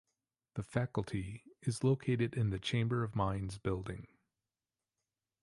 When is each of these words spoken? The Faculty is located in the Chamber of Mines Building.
The 0.55 0.63
Faculty 0.63 1.43
is 1.61 1.83
located 1.83 2.33
in 2.33 2.49
the 2.49 2.57
Chamber 2.57 3.03
of 3.03 3.15
Mines 3.15 3.59
Building. 3.59 4.07